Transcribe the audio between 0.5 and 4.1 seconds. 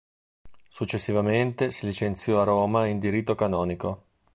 Successivamente si licenziò a Roma in Diritto Canonico.